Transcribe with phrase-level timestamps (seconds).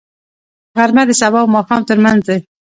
[0.77, 2.39] غرمه د سبا او ماښام ترمنځ دی